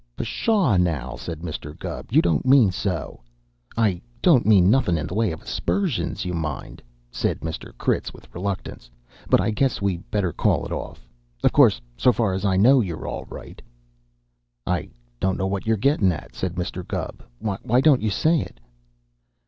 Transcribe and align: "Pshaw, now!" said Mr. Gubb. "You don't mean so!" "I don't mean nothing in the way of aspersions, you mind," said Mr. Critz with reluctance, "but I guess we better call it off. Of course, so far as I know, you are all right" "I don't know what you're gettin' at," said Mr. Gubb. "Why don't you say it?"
"Pshaw, 0.15 0.77
now!" 0.77 1.15
said 1.15 1.41
Mr. 1.41 1.77
Gubb. 1.77 2.11
"You 2.11 2.23
don't 2.23 2.43
mean 2.43 2.71
so!" 2.71 3.21
"I 3.77 4.01
don't 4.23 4.47
mean 4.47 4.67
nothing 4.67 4.97
in 4.97 5.05
the 5.05 5.13
way 5.13 5.31
of 5.31 5.43
aspersions, 5.43 6.25
you 6.25 6.33
mind," 6.33 6.81
said 7.11 7.41
Mr. 7.41 7.77
Critz 7.77 8.11
with 8.11 8.27
reluctance, 8.33 8.89
"but 9.29 9.39
I 9.39 9.51
guess 9.51 9.79
we 9.79 9.97
better 9.97 10.33
call 10.33 10.65
it 10.65 10.71
off. 10.71 11.07
Of 11.43 11.51
course, 11.53 11.79
so 11.97 12.11
far 12.11 12.33
as 12.33 12.45
I 12.45 12.57
know, 12.57 12.81
you 12.81 12.95
are 12.95 13.05
all 13.05 13.25
right" 13.25 13.61
"I 14.77 14.89
don't 15.19 15.37
know 15.37 15.45
what 15.45 15.67
you're 15.67 15.77
gettin' 15.77 16.11
at," 16.11 16.33
said 16.33 16.55
Mr. 16.55 16.81
Gubb. 16.83 17.21
"Why 17.39 17.79
don't 17.79 18.01
you 18.01 18.09
say 18.09 18.39
it?" 18.39 18.59